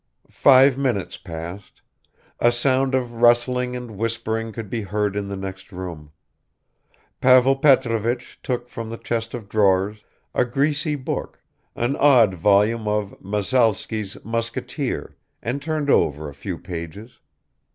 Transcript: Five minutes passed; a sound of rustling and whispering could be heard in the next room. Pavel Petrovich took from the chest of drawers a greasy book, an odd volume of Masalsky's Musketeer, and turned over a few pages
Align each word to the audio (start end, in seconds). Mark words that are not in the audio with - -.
Five 0.31 0.79
minutes 0.79 1.15
passed; 1.17 1.83
a 2.39 2.51
sound 2.51 2.95
of 2.95 3.21
rustling 3.21 3.75
and 3.75 3.91
whispering 3.97 4.51
could 4.51 4.67
be 4.67 4.81
heard 4.81 5.15
in 5.15 5.27
the 5.27 5.35
next 5.35 5.71
room. 5.71 6.09
Pavel 7.21 7.55
Petrovich 7.55 8.39
took 8.41 8.67
from 8.67 8.89
the 8.89 8.97
chest 8.97 9.35
of 9.35 9.47
drawers 9.47 10.03
a 10.33 10.43
greasy 10.43 10.95
book, 10.95 11.39
an 11.75 11.95
odd 11.97 12.33
volume 12.33 12.87
of 12.87 13.15
Masalsky's 13.23 14.17
Musketeer, 14.25 15.15
and 15.43 15.61
turned 15.61 15.91
over 15.91 16.27
a 16.27 16.33
few 16.33 16.57
pages 16.57 17.19